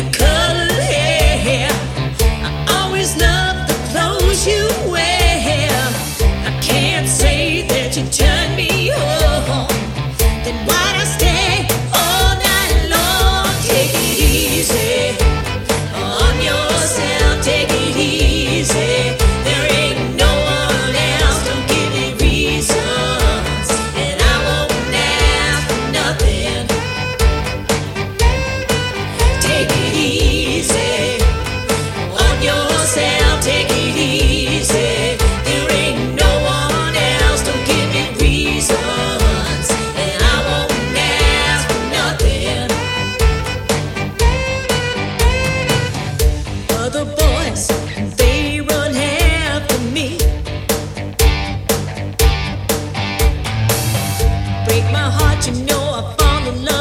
[0.00, 0.29] you could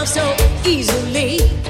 [0.10, 1.69] so easily.